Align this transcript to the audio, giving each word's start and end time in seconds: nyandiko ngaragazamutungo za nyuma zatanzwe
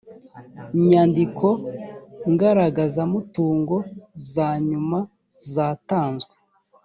nyandiko 0.87 1.47
ngaragazamutungo 2.31 3.77
za 4.33 4.49
nyuma 4.69 4.99
zatanzwe 5.53 6.33